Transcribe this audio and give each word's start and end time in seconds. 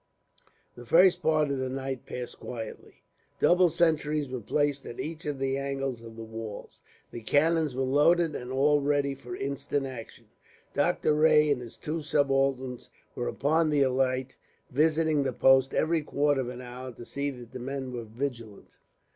The 0.73 0.83
first 0.83 1.21
part 1.21 1.51
of 1.51 1.59
the 1.59 1.69
night 1.69 2.07
passed 2.07 2.39
quietly. 2.39 3.03
Double 3.39 3.69
sentries 3.69 4.31
were 4.31 4.41
placed 4.41 4.83
at 4.87 4.99
each 4.99 5.25
of 5.27 5.37
the 5.37 5.59
angles 5.59 6.01
of 6.01 6.15
the 6.15 6.23
walls. 6.23 6.81
The 7.11 7.21
cannons 7.21 7.75
were 7.75 7.83
loaded, 7.83 8.33
and 8.35 8.51
all 8.51 8.81
ready 8.81 9.13
for 9.13 9.35
instant 9.35 9.85
action. 9.85 10.25
Doctor 10.73 11.13
Rae 11.13 11.51
and 11.51 11.61
his 11.61 11.77
two 11.77 12.01
subalterns 12.01 12.89
were 13.13 13.27
upon 13.27 13.69
the 13.69 13.83
alert, 13.83 14.35
visiting 14.71 15.21
the 15.21 15.33
posts 15.33 15.75
every 15.75 16.01
quarter 16.01 16.41
of 16.41 16.49
an 16.49 16.61
hour 16.61 16.91
to 16.93 17.05
see 17.05 17.29
that 17.29 17.51
the 17.51 17.59
men 17.59 17.93
were 17.93 18.05
vigilant. 18.05 18.79